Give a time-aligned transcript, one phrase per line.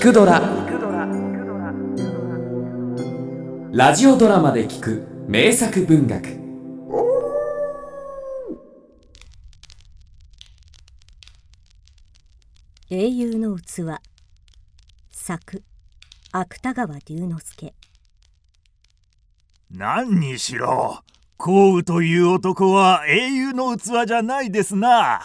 [0.00, 0.40] 聞くドラ」
[3.70, 6.40] ラジオドラマで聞く名作文学。
[12.88, 14.00] 英雄の器。
[15.12, 15.62] 作。
[16.32, 17.74] 芥川龍之介。
[19.70, 21.04] 何にしろ
[21.36, 25.20] 項羽という男は英雄の器じゃないですな。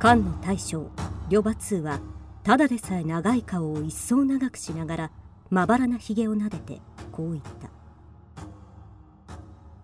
[0.00, 0.90] 漢の大将
[1.30, 2.00] 呂馬通は
[2.44, 5.10] ただでさえ長い顔を一層長くしながら
[5.50, 6.80] まばらなひげをなでて
[7.12, 7.70] こう言った。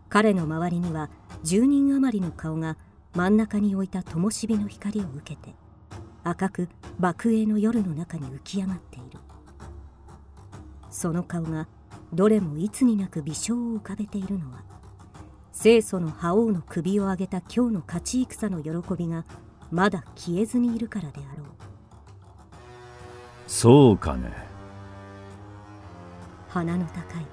[0.09, 1.11] 彼の周りには
[1.45, 2.77] 10人余りの顔が
[3.15, 5.55] 真ん中に置いた灯火の光を受けて
[6.25, 9.19] 赤く爆影の夜の中に浮き上がっている。
[10.91, 11.69] その顔が
[12.13, 14.63] どれもいつになく微笑を浮かべているのは
[15.53, 19.25] 清楚の覇王の首を上げた今日の勝ち戦の喜びが
[19.71, 21.38] まだ消えずにいるからであろう
[23.49, 24.31] そうかね。
[26.51, 27.27] 鼻の高い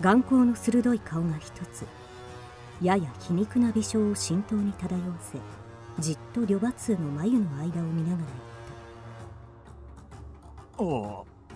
[0.00, 1.86] 眼光の鋭い顔が一つ。
[2.82, 5.38] やや皮肉な微笑を浸透に漂わせ
[6.00, 8.26] じっと呂馬通の眉の間を見ながら
[10.76, 10.96] 言っ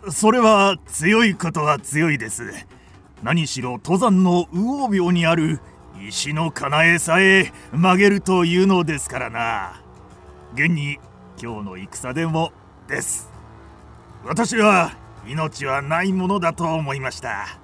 [0.01, 0.07] た。
[0.07, 2.53] おそれは強いことは強いです。
[3.23, 5.61] 何しろ登山の魚病にある
[6.09, 9.83] 石のかなえさえ曲げるというのですからな。
[10.55, 10.99] 現に
[11.41, 12.53] 今日の戦でも
[12.87, 13.32] です
[14.25, 14.93] 私は
[15.27, 17.59] 命はないものだと思いました。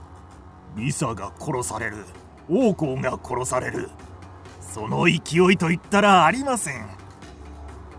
[0.76, 2.04] リサが殺される。
[2.48, 3.90] 王侯が殺される。
[4.60, 6.88] その勢いと言ったらありません。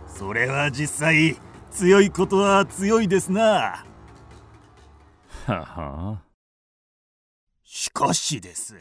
[0.07, 1.37] それは実際
[1.71, 3.85] 強いことは強いですな。
[5.45, 6.21] はは。
[7.63, 8.75] しかしです。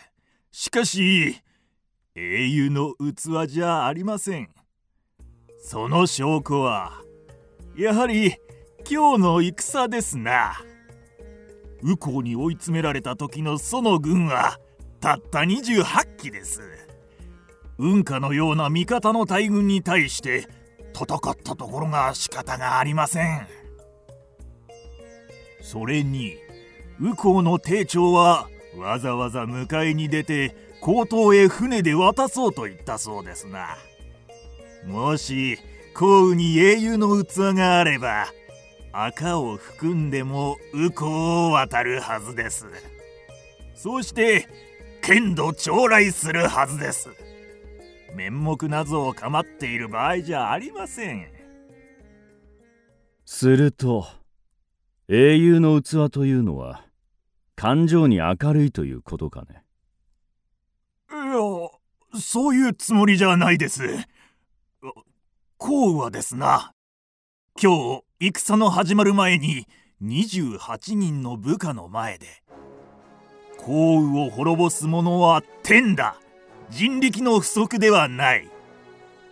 [0.50, 1.40] しかし
[2.14, 4.50] 英雄の器じゃありません。
[5.60, 7.00] その証拠は
[7.76, 8.34] やはり
[8.90, 10.64] 今日の戦ですな。
[11.82, 14.58] 右近に追い詰められた時のその軍は
[14.98, 16.62] たった28機です。
[17.76, 20.46] 雲下のような味方の大軍に対して
[20.94, 23.46] 戦ったところが仕方がありません。
[25.60, 26.38] それに
[26.98, 33.76] 右近の艇長はわざわざ迎えに出て江東へ船で渡そうと言ったそうですな。
[34.86, 35.58] もし
[35.94, 38.28] 項羽に英雄の器があれば
[39.04, 42.66] 赤を含んでも右近を渡るはずです。
[43.76, 44.48] そうして
[45.02, 47.08] 剣道将来するはずです。
[48.16, 51.28] 面目謎を構っている場合じゃありません。
[53.24, 54.04] すると
[55.06, 56.84] 英雄の器というのは
[57.54, 59.62] 感情に明るいということかね。
[61.08, 63.84] いやそういうつもりじゃないです。
[65.56, 66.72] 項羽はですな。
[67.62, 69.68] 今日戦の始まる前に
[70.02, 72.26] 28人の部下の前で
[73.58, 76.16] 項羽を滅ぼす者は天だ。
[76.68, 78.50] 人力の不足ではない。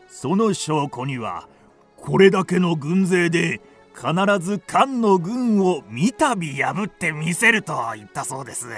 [0.09, 1.49] その証拠には
[1.97, 3.61] これだけの軍勢で
[3.93, 8.69] 必ず漢の軍を三度破ってみせると言ったそうです。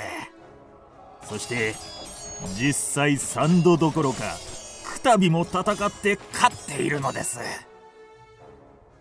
[1.22, 1.74] そして
[2.58, 4.22] 実際3度どころか
[4.86, 7.67] くたびも戦って勝っているのです。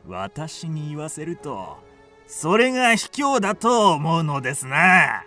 [0.07, 1.77] 私に言わせると
[2.27, 5.23] それが卑怯だと思うのですな。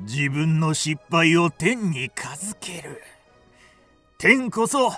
[0.00, 3.02] 自分の失敗を天にかずける。
[4.18, 4.92] 天こそ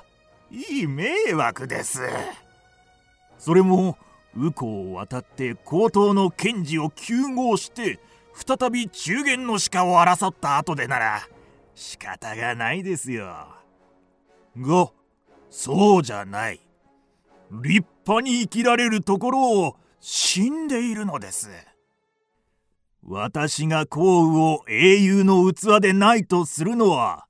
[0.51, 2.01] いい迷惑です。
[3.39, 3.97] それも
[4.35, 8.01] 右近を渡って高等の検事を救合して
[8.35, 11.29] 再び中元の鹿を争った後でなら
[11.77, 13.47] 仕方がないですよ。
[14.57, 14.91] が
[15.49, 16.68] そうじゃない。
[17.51, 21.49] 立派に生きられるところを死んでいるのです。
[23.03, 27.27] 私が項羽を英雄の器でないとするのは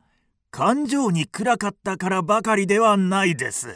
[0.50, 3.68] 感情に暗かったからばかりではないです。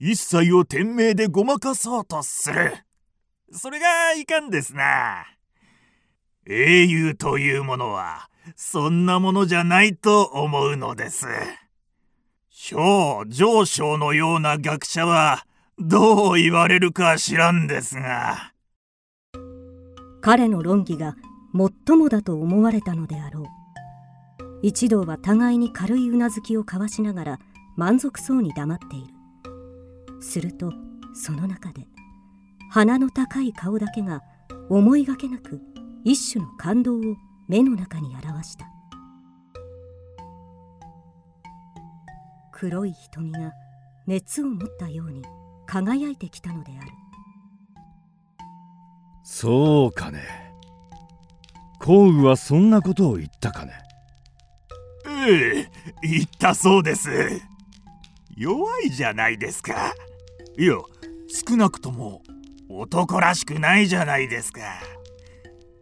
[0.00, 2.76] 一切を天命でごまかそうとする。
[3.52, 5.26] それがいかんですな。
[6.46, 11.26] 英雄というものはそんなものじゃないと思うのです。
[12.72, 15.44] 表上昇のような学者は
[15.78, 18.52] どう言われるか知らんですが。
[20.20, 21.16] 彼の論議が
[21.86, 23.44] 最もだと思われたのであろう。
[24.62, 27.40] 一同は互いに軽いうなずきを交わしながら
[27.76, 29.14] 満足そうに黙っている。
[30.20, 30.72] すると
[31.14, 31.86] その中で
[32.70, 34.22] 鼻の高い顔だけが
[34.68, 35.60] 思いがけなく
[36.04, 37.00] 一種の感動を
[37.46, 38.77] 目の中に表した。
[42.60, 43.52] 黒い瞳が
[44.08, 45.22] 熱を持ったように
[45.68, 46.90] 輝いてきたのである。
[49.22, 50.24] そうかね。
[51.78, 53.74] 項羽はそんなことを言ったかね。
[55.06, 55.70] ええ
[56.02, 57.08] 言ったそうです。
[58.36, 59.94] 弱いじゃないですか。
[60.58, 60.74] いや
[61.28, 62.22] 少なくとも
[62.68, 64.62] 男らしくないじゃないですか。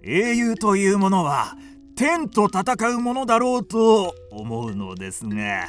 [0.02, 1.54] 英雄というものは
[1.96, 5.68] 天と戦うものだろうと思うのですが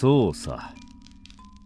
[0.00, 0.72] そうさ。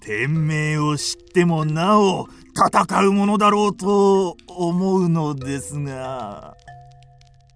[0.01, 2.27] 天命を知ってもなお
[2.57, 6.57] 戦うものだろうと思うのですが。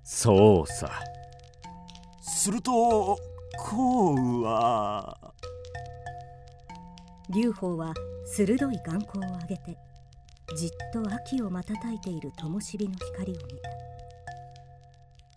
[0.04, 0.90] そうさ。
[2.20, 3.16] すると
[3.58, 5.32] 項羽は。
[7.30, 7.94] 劉邦は
[8.26, 9.78] 鋭い眼光を上げて
[10.58, 13.70] じっと秋を瞬いている灯火の光を見た。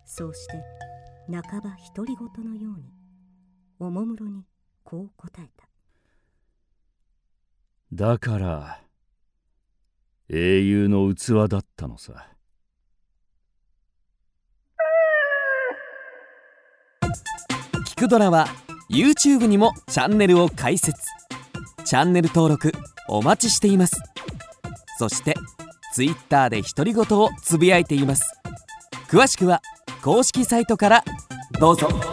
[0.04, 0.62] そうして
[1.30, 2.92] 半ば独り言のように
[3.78, 4.44] おもむろに
[4.90, 5.68] こう答えた。
[7.92, 8.80] だから
[10.28, 12.26] 英雄の器だったのさ。
[17.86, 18.48] 聞くドラは
[18.90, 21.00] YouTube にもチャンネルを開設。
[21.84, 22.72] チャンネル登録
[23.08, 23.94] お待ちしています。
[24.98, 25.36] そして
[25.94, 28.24] Twitter で独り言をつぶやいています。
[29.08, 29.62] 詳しくは
[30.02, 31.04] 公式サイトから
[31.60, 32.09] どうぞ